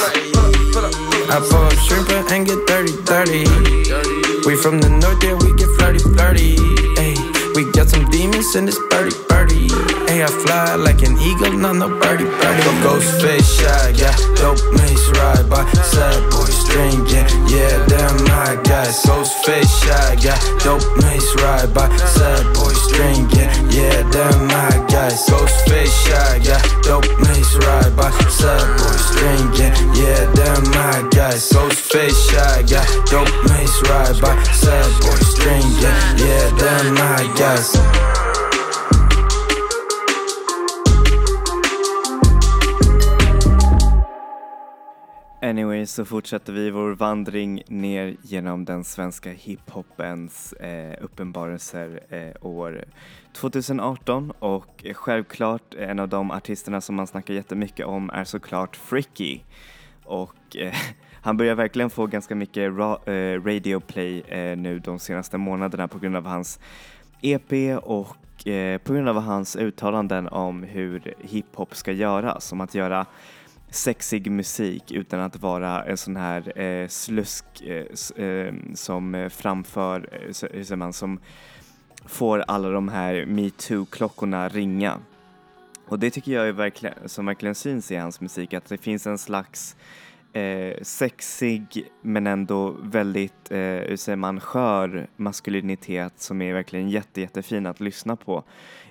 I 1.29 1.39
pull 1.49 1.65
up 1.65 1.73
shrimp 1.73 2.09
and 2.31 2.45
get 2.45 2.65
dirty, 2.65 2.93
dirty. 3.03 3.43
We 4.47 4.55
from 4.55 4.79
the 4.79 4.89
north, 4.89 5.23
yeah, 5.23 5.33
we 5.33 5.53
get 5.55 5.69
flirty, 5.77 5.99
flirty. 5.99 6.57
Ay, 6.97 7.13
we 7.55 7.69
got 7.71 7.89
some 7.89 8.09
demons 8.09 8.55
in 8.55 8.65
this 8.65 8.79
birdie, 8.89 9.15
birdie. 9.29 9.96
Hey, 10.07 10.23
I 10.23 10.27
fly 10.27 10.75
like 10.75 11.03
an 11.03 11.17
eagle, 11.19 11.51
not 11.51 11.75
no 11.75 11.89
birdie, 11.89 12.23
birdie. 12.23 12.63
Ghostface 12.79 13.59
shy, 13.59 13.89
yeah, 13.99 14.15
dope 14.39 14.63
mace 14.79 15.07
ride 15.19 15.49
by 15.49 15.69
sad 15.83 16.31
boy 16.31 16.47
string, 16.47 17.05
yeah, 17.11 17.27
yeah, 17.51 17.85
damn 17.87 18.15
my 18.23 18.55
guys. 18.63 19.03
Ghostface 19.03 19.67
shy, 19.83 20.15
yeah, 20.23 20.39
dope 20.63 20.87
mace 21.03 21.35
ride 21.43 21.73
by 21.73 21.89
sad 22.15 22.45
boy 22.55 22.71
string, 22.87 23.27
yeah, 23.35 23.51
yeah, 23.69 24.09
damn 24.09 24.47
my 24.47 24.71
guys. 24.87 25.27
Ghostface 25.27 25.91
shy, 26.07 26.39
yeah, 26.41 26.61
dope 26.83 27.11
mace 27.27 27.55
ride 27.67 27.95
by 27.95 28.09
sad 28.31 28.65
boy 28.79 28.97
string, 29.11 29.45
yeah, 29.59 29.75
yeah, 29.93 30.23
damn 30.33 30.63
my 30.71 31.09
guys. 31.11 31.51
Ghostface 31.51 32.15
shy, 32.31 32.63
yeah, 32.67 32.85
dope 33.11 33.27
mace 33.51 33.77
ride 33.89 34.21
by 34.21 34.41
sad 34.55 34.87
boy 35.01 35.19
string, 35.19 35.67
yeah, 35.83 36.15
yeah, 36.15 36.49
damn 36.57 36.93
my 36.95 37.27
guys. 37.35 38.26
Anyway 45.41 45.85
så 45.85 46.05
fortsätter 46.05 46.53
vi 46.53 46.69
vår 46.71 46.91
vandring 46.91 47.63
ner 47.67 48.15
genom 48.21 48.65
den 48.65 48.83
svenska 48.83 49.31
hiphopens 49.31 50.53
eh, 50.53 51.03
uppenbarelser 51.03 51.99
eh, 52.09 52.45
år 52.45 52.83
2018 53.33 54.31
och 54.39 54.85
eh, 54.85 54.93
självklart 54.93 55.75
eh, 55.77 55.89
en 55.89 55.99
av 55.99 56.09
de 56.09 56.31
artisterna 56.31 56.81
som 56.81 56.95
man 56.95 57.07
snackar 57.07 57.33
jättemycket 57.33 57.85
om 57.85 58.09
är 58.09 58.23
såklart 58.23 58.75
Fricky. 58.75 59.39
Och 60.03 60.55
eh, 60.57 60.73
han 61.21 61.37
börjar 61.37 61.55
verkligen 61.55 61.89
få 61.89 62.07
ganska 62.07 62.35
mycket 62.35 62.71
ra- 62.71 63.09
eh, 63.09 63.43
radio 63.43 63.79
play 63.79 64.21
eh, 64.21 64.57
nu 64.57 64.79
de 64.79 64.99
senaste 64.99 65.37
månaderna 65.37 65.87
på 65.87 65.99
grund 65.99 66.15
av 66.15 66.25
hans 66.25 66.59
EP 67.21 67.77
och 67.83 68.47
eh, 68.47 68.77
på 68.77 68.93
grund 68.93 69.09
av 69.09 69.21
hans 69.21 69.55
uttalanden 69.55 70.27
om 70.27 70.63
hur 70.63 71.13
hiphop 71.19 71.75
ska 71.75 71.91
göras, 71.91 72.51
om 72.51 72.61
att 72.61 72.75
göra 72.75 73.05
sexig 73.69 74.31
musik 74.31 74.91
utan 74.91 75.19
att 75.19 75.35
vara 75.35 75.83
en 75.83 75.97
sån 75.97 76.15
här 76.15 76.59
eh, 76.59 76.87
slusk 76.87 77.61
eh, 77.61 78.25
eh 78.25 78.53
som 78.73 79.15
eh, 79.15 79.29
framför, 79.29 80.09
eh, 80.11 80.19
hur 80.25 80.33
säger 80.33 80.75
man, 80.75 80.93
som 80.93 81.19
får 82.05 82.43
alla 82.47 82.69
de 82.69 82.89
här 82.89 83.25
metoo-klockorna 83.25 84.49
ringa. 84.49 84.99
Och 85.87 85.99
det 85.99 86.09
tycker 86.09 86.31
jag 86.31 86.47
är 86.47 86.51
verkligen, 86.51 87.09
som 87.09 87.25
verkligen 87.25 87.55
syns 87.55 87.91
i 87.91 87.95
hans 87.95 88.21
musik, 88.21 88.53
att 88.53 88.65
det 88.65 88.77
finns 88.77 89.07
en 89.07 89.17
slags 89.17 89.75
eh, 90.33 90.81
sexig 90.81 91.91
men 92.01 92.27
ändå 92.27 92.75
väldigt, 92.81 93.51
eh, 93.51 93.59
hur 93.59 93.95
säger 93.95 94.15
man, 94.15 94.39
skör 94.39 95.07
maskulinitet 95.15 96.13
som 96.19 96.41
är 96.41 96.53
verkligen 96.53 96.89
jätte, 96.89 97.21
jättefin 97.21 97.65
att 97.65 97.79
lyssna 97.79 98.15
på 98.15 98.43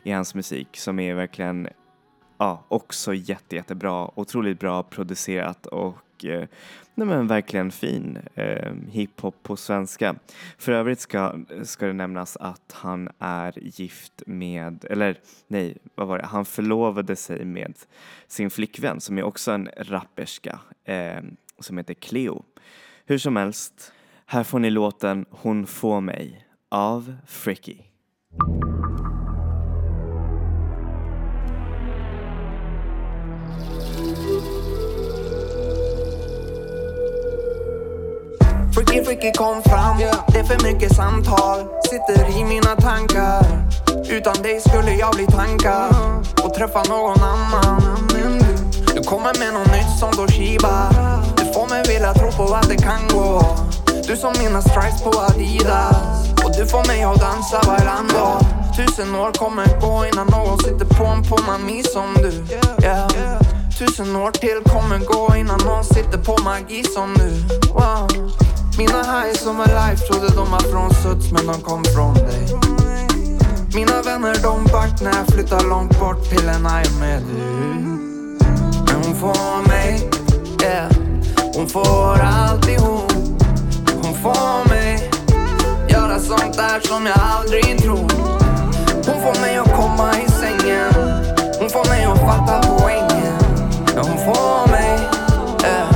i 0.03 0.11
hans 0.11 0.35
musik 0.35 0.77
som 0.77 0.99
är 0.99 1.15
verkligen 1.15 1.69
ja, 2.39 2.65
också 2.69 3.15
jätte, 3.15 3.57
jättebra, 3.57 4.11
otroligt 4.15 4.61
bra 4.61 4.83
producerat 4.83 5.67
och 5.67 6.25
eh, 6.25 6.49
nej 6.95 7.07
men 7.07 7.27
verkligen 7.27 7.71
fin 7.71 8.19
eh, 8.35 8.73
hiphop 8.91 9.43
på 9.43 9.57
svenska. 9.57 10.15
För 10.59 10.73
övrigt 10.73 11.01
ska, 11.01 11.39
ska 11.63 11.87
det 11.87 11.93
nämnas 11.93 12.37
att 12.37 12.73
han 12.73 13.09
är 13.19 13.59
gift 13.59 14.23
med, 14.27 14.85
eller 14.91 15.19
nej, 15.47 15.77
vad 15.95 16.09
var 16.09 16.19
det, 16.19 16.27
han 16.27 16.45
förlovade 16.45 17.17
sig 17.17 17.45
med 17.45 17.75
sin 18.27 18.51
flickvän 18.51 19.01
som 19.01 19.19
är 19.19 19.23
också 19.23 19.53
en 19.53 19.69
rapperska 19.77 20.61
eh, 20.85 21.23
som 21.59 21.79
heter 21.79 21.95
Cleo. 21.95 22.45
Hur 23.05 23.19
som 23.19 23.37
helst, 23.37 23.93
här 24.27 24.45
får 24.45 24.59
ni 24.59 24.71
låten 24.71 25.27
Hon 25.31 25.67
får 25.67 26.01
mig 26.01 26.47
av 26.71 27.17
Fricky. 27.27 27.83
Freaky 38.87 39.05
freaky 39.05 39.33
kom 39.33 39.63
fram, 39.63 39.99
det 40.29 40.39
är 40.39 40.45
för 40.45 40.63
mycket 40.63 40.97
samtal 40.97 41.65
Sitter 41.91 42.39
i 42.41 42.45
mina 42.45 42.77
tankar. 42.77 43.47
Utan 44.09 44.43
dig 44.43 44.61
skulle 44.61 44.93
jag 44.95 45.15
bli 45.15 45.27
tankad 45.27 45.95
och 46.45 46.55
träffa 46.55 46.83
någon 46.83 47.23
annan. 47.23 48.09
Du 48.95 49.03
kommer 49.03 49.39
med 49.39 49.55
något 49.55 49.73
nytt 49.73 49.99
som 50.01 50.13
Toshiba 50.13 50.91
Du 51.37 51.53
får 51.53 51.69
mig 51.69 51.83
vilja 51.89 52.15
tro 52.15 52.31
på 52.33 52.55
att 52.55 52.69
det 52.69 52.77
kan 52.77 53.09
gå. 53.09 53.57
Du 54.07 54.17
som 54.17 54.33
mina 54.39 54.63
stripes 54.63 55.03
på 55.03 55.11
Adidas. 55.11 56.29
Och 56.45 56.53
du 56.59 56.67
får 56.67 56.87
mig 56.87 57.03
att 57.03 57.21
dansa 57.21 57.61
varandra. 57.67 58.41
Tusen 58.77 59.15
år 59.15 59.33
kommer 59.33 59.81
gå 59.81 60.07
innan 60.07 60.27
någon 60.27 60.59
sitter 60.59 60.87
på 60.99 61.05
en 61.05 61.23
på 61.23 61.39
mami 61.47 61.83
som 61.83 62.15
du. 62.15 62.33
Yeah. 62.85 63.09
Tusen 63.79 64.17
år 64.17 64.31
till 64.31 64.73
kommer 64.73 64.99
gå 64.99 65.37
innan 65.37 65.61
någon 65.65 65.85
sitter 65.85 66.19
på 66.19 66.43
magi 66.45 66.85
som 66.85 67.15
du. 67.15 67.31
Wow. 67.73 68.09
Mina 68.79 69.03
highs 69.03 69.41
som 69.41 69.61
är 69.61 69.67
life 69.67 70.07
trodde 70.07 70.29
de 70.29 70.51
var 70.51 70.59
från 70.59 70.95
Suds 70.95 71.33
men 71.33 71.47
de 71.47 71.61
kom 71.61 71.85
från 71.85 72.15
dig. 72.15 72.47
Mina 73.75 74.03
vänner 74.03 74.37
de 74.43 74.65
back 74.65 75.01
när 75.01 75.17
jag 75.17 75.27
flyttar 75.27 75.69
långt 75.69 76.01
bort 76.01 76.31
till 76.31 76.49
en 76.49 76.67
aj 76.67 76.85
med 77.01 77.23
du. 77.23 77.67
Men 78.87 79.05
hon 79.05 79.15
får 79.15 79.69
mig, 79.69 80.11
yeah. 80.63 80.93
Hon 81.55 81.69
får 81.69 82.21
alltihop 82.21 83.13
Hon 84.03 84.15
får 84.15 84.69
mig 84.69 85.11
Göra 85.89 86.19
sånt 86.19 86.57
där 86.57 86.81
som 86.81 87.07
jag 87.07 87.19
aldrig 87.19 87.79
tror. 87.83 88.11
Hon 89.07 89.23
får 89.23 89.41
mig 89.41 89.57
att 89.57 89.77
komma 89.77 90.11
i 90.21 90.31
sängen. 90.31 90.93
Hon 91.61 91.71
får 91.71 91.89
mig 91.89 92.05
att 92.05 92.19
fatta 92.19 92.69
poängen. 92.69 93.39
Ja, 93.95 94.03
hon 94.03 94.19
får 94.19 94.71
mig, 94.71 94.99
yeah. 95.63 95.95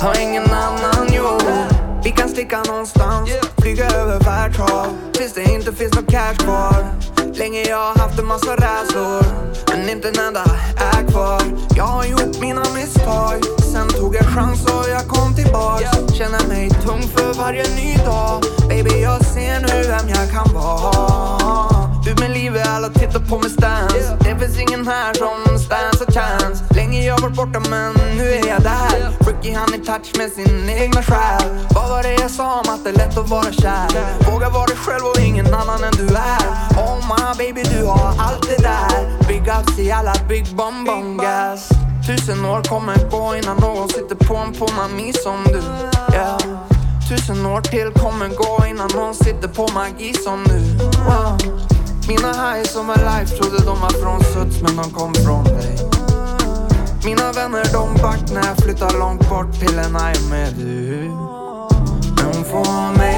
Har 0.00 0.20
ingen 0.20 0.45
sticka 2.36 2.62
någonstans, 2.62 3.30
flyga 3.58 3.86
över 3.90 4.20
världshav. 4.20 4.86
Tills 5.12 5.34
det 5.34 5.42
inte 5.42 5.72
finns 5.72 5.94
nåt 5.94 6.10
cash 6.10 6.34
kvar. 6.34 6.84
Länge 7.34 7.62
jag 7.62 7.76
har 7.76 7.98
haft 7.98 8.18
en 8.18 8.26
massa 8.26 8.52
rädslor. 8.56 9.24
Men 9.68 9.88
inte 9.88 10.08
en 10.08 10.18
enda 10.26 10.44
är 10.94 11.10
kvar. 11.10 11.42
Jag 11.76 11.84
har 11.84 12.04
gjort 12.04 12.40
mina 12.40 12.62
misstag. 12.74 13.38
Sen 13.72 13.88
tog 13.88 14.14
jag 14.14 14.26
chans 14.26 14.64
och 14.64 14.90
jag 14.90 15.08
kom 15.08 15.34
tillbaks. 15.34 16.14
Känner 16.18 16.48
mig 16.48 16.70
tung 16.70 17.02
för 17.02 17.34
varje 17.34 17.64
ny 17.76 17.96
dag. 17.96 18.42
Baby 18.68 19.00
jag 19.02 19.24
ser 19.24 19.60
nu 19.60 19.88
vem 19.88 20.08
jag 20.08 20.30
kan 20.30 20.54
vara. 20.54 21.86
Ut 22.10 22.20
med 22.20 22.30
livet, 22.30 22.66
alla 22.68 22.88
tittar 22.88 23.20
på 23.20 23.38
mig 23.38 23.50
stance 23.50 24.16
Det 24.20 24.38
finns 24.38 24.60
ingen 24.60 24.86
här 24.86 25.14
som 25.14 25.58
stands 25.58 26.02
a 26.02 26.12
chance. 26.12 26.64
Länge 26.74 27.06
jag 27.06 27.20
varit 27.20 27.36
borta 27.36 27.60
men 27.70 27.92
nu 28.16 28.24
är 28.32 28.48
jag 28.48 28.62
där 29.52 29.60
han 29.60 29.74
i 29.74 29.78
touch 29.78 30.18
med 30.18 30.32
sin 30.32 30.68
egna 30.68 31.02
själ? 31.02 31.42
Vad 31.74 31.88
var 31.88 32.02
det 32.02 32.12
jag 32.12 32.30
sa 32.30 32.60
om 32.60 32.74
att 32.74 32.84
det 32.84 32.90
är 32.90 32.94
lätt 32.94 33.18
att 33.18 33.28
vara 33.30 33.52
kär? 33.52 34.30
Våga 34.30 34.50
vara 34.50 34.66
dig 34.66 34.76
själv 34.76 35.04
och 35.04 35.20
ingen 35.20 35.46
annan 35.46 35.84
än 35.84 35.92
du 35.92 36.06
är. 36.06 36.46
Oh 36.76 36.98
my 37.08 37.44
baby 37.44 37.62
du 37.62 37.86
har 37.86 38.14
allt 38.18 38.48
det 38.48 38.62
där. 38.62 39.28
Big 39.28 39.48
ups 39.48 39.76
till 39.76 39.92
alla 39.92 40.14
big 40.28 40.56
bom 40.56 40.84
bom 40.84 41.16
gas 41.16 41.68
Tusen 42.06 42.44
år 42.44 42.62
kommer 42.62 43.10
gå 43.10 43.36
innan 43.36 43.56
någon 43.56 43.88
sitter 43.88 44.14
på 44.14 44.36
en 44.36 44.52
på 44.52 44.68
mami 44.76 45.12
som 45.12 45.44
du. 45.44 45.62
Yeah. 46.14 46.38
Tusen 47.08 47.46
år 47.46 47.60
till 47.60 48.02
kommer 48.02 48.28
gå 48.28 48.66
innan 48.66 48.88
någon 48.94 49.14
sitter 49.14 49.48
på 49.48 49.68
magi 49.74 50.14
som 50.14 50.44
du. 50.44 50.58
Wow. 51.04 51.38
Mina 52.08 52.32
highs 52.32 52.72
som 52.72 52.90
är 52.90 52.96
life 52.96 53.36
trodde 53.36 53.58
de 53.64 53.80
var 53.80 53.90
från 54.02 54.20
Suds 54.24 54.62
men 54.62 54.76
de 54.76 54.90
kom 54.90 55.14
från 55.14 55.44
dig. 55.44 55.85
Mina 57.06 57.32
vänner 57.32 57.64
de 57.72 58.02
back 58.02 58.30
när 58.30 58.46
jag 58.46 58.56
flyttar 58.56 58.98
långt 58.98 59.28
bort 59.30 59.52
till 59.60 59.78
en 59.78 59.92
med 60.30 60.52
du. 60.58 61.10
Men 62.16 62.24
hon 62.34 62.44
får 62.44 62.98
mig, 62.98 63.15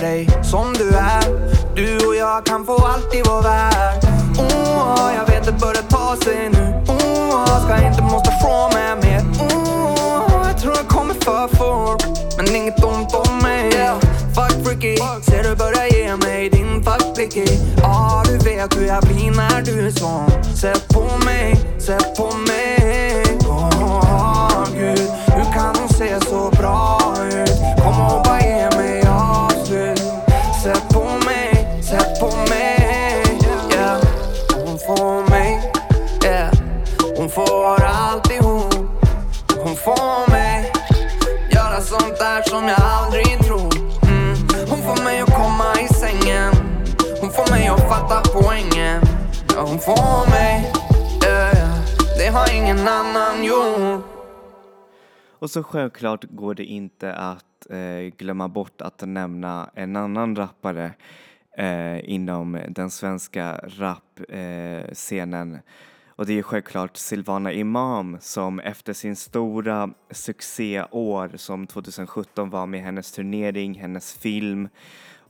dig 0.00 0.28
som 0.42 0.72
du 0.72 0.88
är. 0.88 1.22
Du 1.74 2.06
och 2.06 2.16
jag 2.16 2.46
kan 2.46 2.66
få 2.66 2.76
allt 2.86 3.14
i 3.14 3.22
vår 3.22 3.42
värld. 3.42 4.04
oh, 4.38 5.10
Jag 5.16 5.26
vet 5.26 5.44
det 5.44 5.52
börjar 5.52 5.82
ta 5.82 6.16
sig 6.24 6.50
nu. 6.52 6.82
Oh, 6.88 7.64
Ska 7.64 7.86
inte 7.86 8.02
måste 8.02 8.30
från 8.42 8.70
mig 8.74 8.96
mer. 9.02 9.20
Oh, 9.40 10.46
Jag 10.46 10.58
tror 10.60 10.74
jag 10.76 10.88
kommer 10.88 11.14
för 11.14 11.48
fort 11.56 12.02
Men 12.36 12.56
inget 12.56 12.84
ont 12.84 13.14
om 13.14 13.38
mig. 13.42 13.70
Yeah. 13.74 13.98
Fuck 14.34 14.64
freaky 14.64 14.96
Ser 15.22 15.42
du 15.42 15.56
börjar 15.56 15.86
ge 15.86 16.16
mig 16.16 16.50
din 16.50 16.82
fuck 16.84 17.14
blicky 17.14 17.46
Ja 17.76 17.84
ah, 17.84 18.24
du 18.24 18.38
vet 18.38 18.76
hur 18.76 18.86
jag 18.86 19.02
blir 19.02 19.30
när 19.30 19.62
du 19.62 19.86
är 19.86 19.90
sån. 19.90 20.30
Sätt 20.56 20.87
och 55.48 55.52
så 55.52 55.62
självklart 55.62 56.24
går 56.24 56.54
det 56.54 56.64
inte 56.64 57.14
att 57.14 57.66
eh, 57.70 58.16
glömma 58.16 58.48
bort 58.48 58.80
att 58.80 59.02
nämna 59.06 59.70
en 59.74 59.96
annan 59.96 60.36
rappare 60.36 60.92
eh, 61.56 62.10
inom 62.10 62.60
den 62.68 62.90
svenska 62.90 63.60
rapscenen. 63.62 65.54
Eh, 65.54 65.60
och 66.06 66.26
det 66.26 66.38
är 66.38 66.42
självklart 66.42 66.96
Silvana 66.96 67.52
Imam 67.52 68.18
som 68.20 68.60
efter 68.60 68.92
sin 68.92 69.16
stora 69.16 69.90
succéår 70.10 71.36
som 71.36 71.66
2017 71.66 72.50
var 72.50 72.66
med 72.66 72.80
hennes 72.80 73.12
turnering, 73.12 73.74
hennes 73.74 74.14
film 74.14 74.68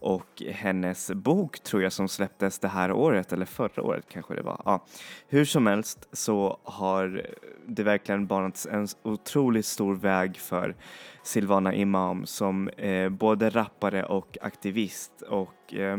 och 0.00 0.42
hennes 0.50 1.11
bok 1.11 1.61
tror 1.61 1.82
jag 1.82 1.92
som 1.92 2.08
släpptes 2.08 2.58
det 2.58 2.68
här 2.68 2.92
året 2.92 3.32
eller 3.32 3.46
förra 3.46 3.82
året 3.82 4.04
kanske 4.08 4.34
det 4.34 4.42
var. 4.42 4.62
Ja. 4.64 4.84
Hur 5.28 5.44
som 5.44 5.66
helst 5.66 6.08
så 6.12 6.58
har 6.62 7.26
det 7.66 7.82
verkligen 7.82 8.26
banats 8.26 8.66
en 8.66 8.88
otroligt 9.02 9.66
stor 9.66 9.94
väg 9.94 10.37
för 10.37 10.76
Silvana 11.22 11.74
Imam 11.74 12.26
som 12.26 12.68
eh, 12.68 13.08
både 13.08 13.50
rappare 13.50 14.04
och 14.04 14.38
aktivist 14.40 15.22
och 15.22 15.74
eh, 15.74 15.98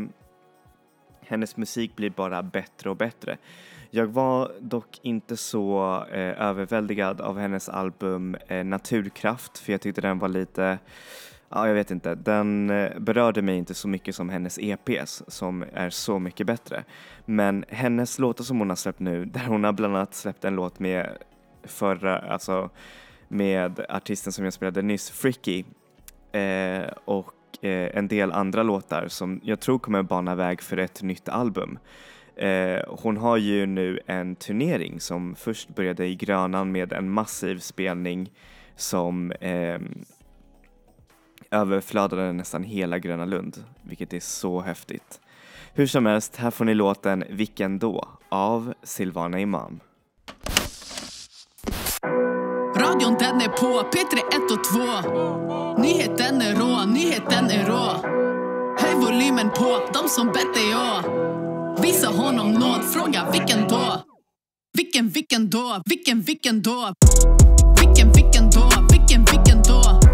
hennes 1.20 1.56
musik 1.56 1.96
blir 1.96 2.10
bara 2.10 2.42
bättre 2.42 2.90
och 2.90 2.96
bättre. 2.96 3.38
Jag 3.90 4.06
var 4.06 4.52
dock 4.60 4.98
inte 5.02 5.36
så 5.36 5.96
eh, 6.10 6.42
överväldigad 6.42 7.20
av 7.20 7.38
hennes 7.38 7.68
album 7.68 8.36
eh, 8.46 8.64
Naturkraft 8.64 9.58
för 9.58 9.72
jag 9.72 9.80
tyckte 9.80 10.00
den 10.00 10.18
var 10.18 10.28
lite 10.28 10.78
Ja, 11.52 11.66
jag 11.66 11.74
vet 11.74 11.90
inte. 11.90 12.14
Den 12.14 12.70
eh, 12.70 12.98
berörde 12.98 13.42
mig 13.42 13.56
inte 13.56 13.74
så 13.74 13.88
mycket 13.88 14.14
som 14.14 14.28
hennes 14.28 14.58
EPs 14.58 15.22
som 15.28 15.64
är 15.72 15.90
så 15.90 16.18
mycket 16.18 16.46
bättre. 16.46 16.84
Men 17.24 17.64
hennes 17.68 18.18
låtar 18.18 18.44
som 18.44 18.58
hon 18.58 18.68
har 18.68 18.76
släppt 18.76 19.00
nu, 19.00 19.24
där 19.32 19.44
hon 19.46 19.64
har 19.64 19.72
bland 19.72 19.96
annat 19.96 20.14
släppt 20.14 20.44
en 20.44 20.56
låt 20.56 20.78
med 20.78 21.08
förra, 21.64 22.18
alltså 22.18 22.70
med 23.28 23.86
artisten 23.88 24.32
som 24.32 24.44
jag 24.44 24.52
spelade 24.52 24.82
nyss, 24.82 25.10
Fricky, 25.10 25.64
eh, 26.32 26.90
och 27.04 27.34
eh, 27.64 27.96
en 27.96 28.08
del 28.08 28.32
andra 28.32 28.62
låtar 28.62 29.08
som 29.08 29.40
jag 29.44 29.60
tror 29.60 29.78
kommer 29.78 30.02
bana 30.02 30.34
väg 30.34 30.62
för 30.62 30.76
ett 30.76 31.02
nytt 31.02 31.28
album. 31.28 31.78
Eh, 32.36 32.80
hon 32.88 33.16
har 33.16 33.36
ju 33.36 33.66
nu 33.66 34.00
en 34.06 34.36
turnering 34.36 35.00
som 35.00 35.34
först 35.34 35.68
började 35.68 36.06
i 36.06 36.14
Grönan 36.14 36.72
med 36.72 36.92
en 36.92 37.10
massiv 37.10 37.58
spelning 37.58 38.30
som 38.76 39.32
eh, 39.32 39.80
överflödade 41.50 42.32
nästan 42.32 42.62
hela 42.62 42.98
Gröna 42.98 43.24
Lund, 43.24 43.64
vilket 43.82 44.12
är 44.12 44.20
så 44.20 44.60
häftigt. 44.60 45.20
Hur 45.74 45.86
som 45.86 46.06
helst, 46.06 46.36
här 46.36 46.50
får 46.50 46.64
ni 46.64 46.74
låten 46.74 47.24
Vilken 47.30 47.78
då? 47.78 48.08
av 48.28 48.74
Silvana 48.82 49.40
Imam. 49.40 49.80
Radion 52.76 53.16
den 53.18 53.40
är 53.40 53.48
på, 53.48 53.66
P3 53.66 54.18
1 54.18 54.50
och 54.50 54.64
2 54.64 55.82
Nyheten 55.82 56.40
är 56.40 56.54
rå, 56.54 56.86
nyheten 56.86 57.44
är 57.44 57.66
rå 57.66 58.10
Höj 58.78 58.94
volymen 58.94 59.50
på, 59.50 59.90
de 59.94 60.08
som 60.08 60.26
bett 60.26 60.54
dig 60.54 60.70
jag 60.70 61.02
Visa 61.82 62.08
honom 62.08 62.52
nåd, 62.52 62.84
fråga 62.84 63.30
vilken 63.32 63.68
då? 63.68 64.02
Vilken, 64.76 65.08
vilken 65.08 65.50
då? 65.50 65.82
Vilken, 65.84 66.20
vilken 66.20 66.62
då? 66.62 66.94
Vilken, 67.80 68.12
vilken 68.12 68.50
då? 68.50 68.68
Vilken, 68.90 69.24
vilken 69.24 69.62
då? 69.62 70.09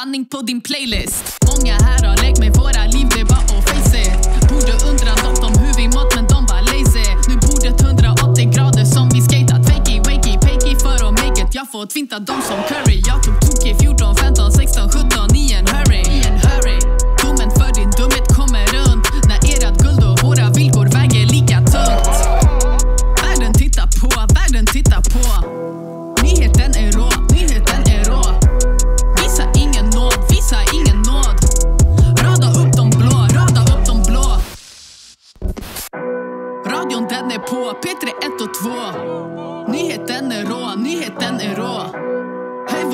Sanning 0.00 0.24
på 0.24 0.42
din 0.42 0.60
playlist. 0.60 1.24
Många 1.50 1.74
här 1.74 2.06
har 2.08 2.16
lekt 2.16 2.38
med 2.38 2.52
våra 2.56 2.82
liv, 2.94 3.06
det 3.14 3.20
är 3.20 3.24
bara 3.24 3.44
att 3.58 3.68
face 3.70 3.98
it. 4.02 4.48
Borde 4.50 4.72
undra 4.90 5.12
något 5.24 5.42
om 5.48 5.54
hur 5.62 5.74
vi 5.80 5.86
mått 5.96 6.14
men 6.16 6.26
de 6.32 6.46
var 6.50 6.60
lazy. 6.70 7.08
Nu 7.28 7.34
bordet 7.46 7.80
180 7.80 8.50
grader 8.54 8.84
som 8.84 9.08
vi 9.12 9.20
skatat. 9.20 9.60
Fakey, 9.68 9.98
wakey, 9.98 10.36
pakey 10.46 10.74
för 10.84 10.98
att 11.06 11.12
make 11.22 11.38
it. 11.42 11.54
Jag 11.54 11.70
får 11.72 11.86
tvinta 11.86 12.18
dem 12.18 12.40
som 12.48 12.58
Curry 12.68 12.79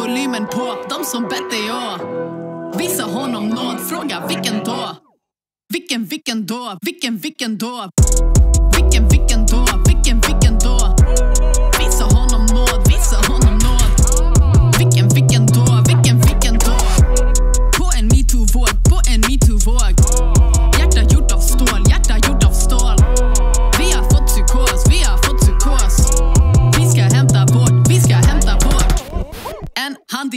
volymen 0.07 0.47
på, 0.47 0.87
de 0.91 1.05
som 1.05 1.23
bett 1.23 1.51
dig 1.51 1.67
jag 1.67 1.99
Visa 2.79 3.03
honom 3.03 3.49
nåd, 3.49 3.81
fråga 3.89 4.27
vilken 4.29 4.65
då? 4.65 4.97
Vilken, 5.73 6.05
vilken 6.05 6.47
då? 6.47 6.79
Vilken, 6.81 7.17
vilken 7.17 7.59
då? 7.59 7.91
Vilken, 8.77 9.09
vilken 9.09 9.47
då? 9.47 9.66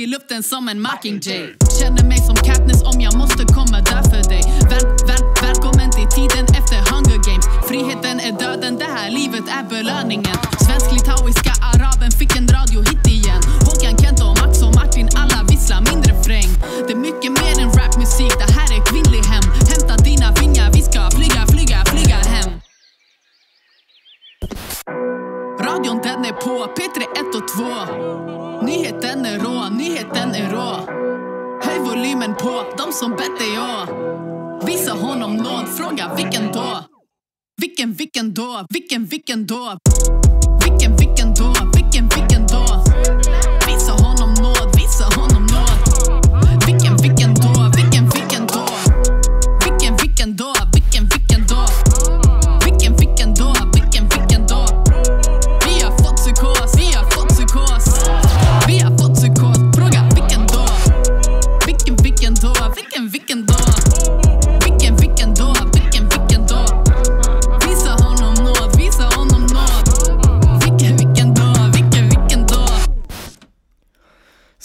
Luften 0.09 0.43
som 0.43 0.69
en 0.69 0.81
Mockingjay 0.81 1.45
Känner 1.79 2.03
mig 2.11 2.17
som 2.29 2.35
Katniss 2.35 2.81
om 2.91 3.01
jag 3.01 3.13
måste 3.17 3.43
komma 3.57 3.77
där 3.91 4.03
för 4.11 4.23
dig. 4.33 4.43
Väl, 4.71 4.85
väl, 5.07 5.23
Välkommen 5.45 5.89
till 5.97 6.09
tiden 6.17 6.45
efter 6.59 6.79
Hunger 6.91 7.19
Games. 7.27 7.47
Friheten 7.67 8.17
är 8.27 8.33
döden, 8.43 8.73
det 8.83 8.89
här 8.97 9.09
livet 9.19 9.45
är 9.57 9.63
belöningen. 9.73 10.37
Svensk-litauiska 10.65 11.53
araben 11.71 12.11
fick 12.19 12.31
en 12.39 12.47
radiohit 12.55 13.07
igen. 13.17 13.41
Håkan, 13.65 13.95
Kent 14.01 14.19
och 14.27 14.35
Max 14.41 14.53
och 14.65 14.73
Martin 14.79 15.07
alla 15.21 15.39
visslar 15.49 15.81
min 15.89 16.01
refräng 16.09 16.51
Det 16.85 16.93
är 16.97 17.01
mycket 17.07 17.31
mer 17.39 17.55
än 17.63 17.69
rapmusik, 17.79 18.33
det 18.43 18.51
här 18.57 18.69
är 18.77 18.81
kvinnlig 18.91 19.23
hem. 19.31 19.45
Hämta 19.71 19.95
dina 20.09 20.27
vingar, 20.39 20.67
vi 20.77 20.81
ska 20.89 21.01
flyga, 21.17 21.41
flyga, 21.53 21.79
flyga 21.91 22.19
hem. 22.33 22.51
Radion 25.65 25.99
den 26.07 26.19
är 26.29 26.35
på, 26.45 26.55
P3 26.77 26.99
1 27.21 27.35
och 27.37 27.47
2 27.47 28.19
Nyheten 28.61 29.25
är 29.25 29.39
rå, 29.39 29.48
den 30.13 30.35
är 30.35 30.49
rå 30.49 30.75
Höj 31.63 31.79
volymen 31.79 32.35
på, 32.35 32.63
de 32.77 32.93
som 32.93 33.11
bett 33.11 33.39
dig 33.39 33.53
jag 33.53 33.87
Visa 34.65 34.93
honom 34.93 35.35
nåd, 35.35 35.67
fråga 35.77 36.15
vilken 36.15 36.51
då? 36.51 36.83
Vilken, 37.61 37.93
vilken 37.93 38.33
då? 38.33 38.65
Vilken, 38.69 39.05
vilken 39.05 39.47
då? 39.47 39.77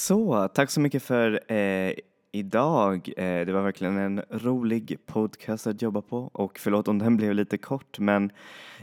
Så, 0.04 0.48
tack 0.48 0.70
så 0.70 0.80
mycket 0.80 1.02
för 1.02 1.52
eh, 1.52 1.94
idag. 2.32 3.08
Eh, 3.16 3.46
det 3.46 3.52
var 3.52 3.62
verkligen 3.62 3.96
en 3.96 4.22
rolig 4.30 4.98
podcast 5.06 5.66
att 5.66 5.82
jobba 5.82 6.02
på 6.02 6.30
och 6.32 6.58
förlåt 6.58 6.88
om 6.88 6.98
den 6.98 7.16
blev 7.16 7.34
lite 7.34 7.58
kort 7.58 7.98
men 7.98 8.32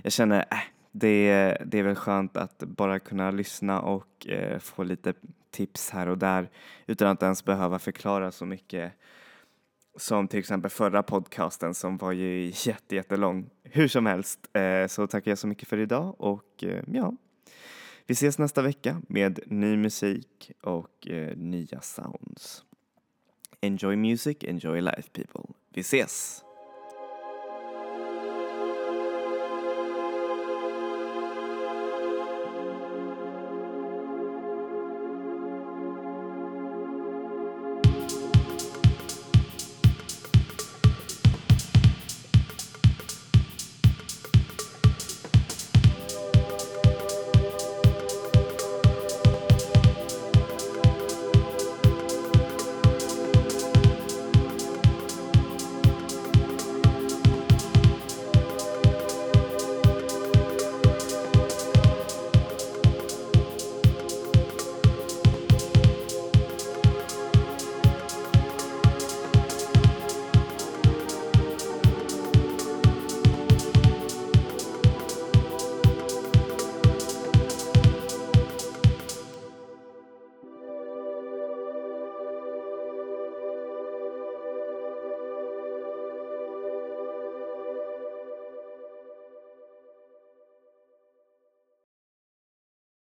jag 0.03 0.13
känner 0.13 0.39
äh, 0.39 0.57
det, 0.91 1.57
det 1.65 1.79
är 1.79 1.83
väl 1.83 1.95
skönt 1.95 2.37
att 2.37 2.57
bara 2.59 2.99
kunna 2.99 3.31
lyssna 3.31 3.81
och 3.81 4.27
eh, 4.27 4.59
få 4.59 4.83
lite 4.83 5.13
tips 5.51 5.89
här 5.89 6.07
och 6.07 6.17
där 6.17 6.49
utan 6.87 7.07
att 7.07 7.23
ens 7.23 7.45
behöva 7.45 7.79
förklara 7.79 8.31
så 8.31 8.45
mycket 8.45 8.93
som 9.97 10.27
till 10.27 10.39
exempel 10.39 10.71
förra 10.71 11.03
podcasten 11.03 11.73
som 11.73 11.97
var 11.97 12.11
ju 12.11 12.51
jätte, 12.55 12.95
jättelång. 12.95 13.49
Hur 13.63 13.87
som 13.87 14.05
helst 14.05 14.39
eh, 14.53 14.87
så 14.87 15.07
tackar 15.07 15.31
jag 15.31 15.37
så 15.37 15.47
mycket 15.47 15.67
för 15.67 15.77
idag 15.77 16.15
och 16.17 16.63
eh, 16.63 16.83
ja, 16.87 17.13
vi 18.11 18.15
ses 18.15 18.37
nästa 18.37 18.61
vecka 18.61 19.01
med 19.07 19.39
ny 19.45 19.77
musik 19.77 20.51
och 20.61 21.07
eh, 21.07 21.37
nya 21.37 21.81
sounds. 21.81 22.63
Enjoy 23.61 23.95
music, 23.95 24.37
enjoy 24.41 24.81
life 24.81 25.09
people. 25.13 25.53
Vi 25.73 25.81
ses! 25.81 26.43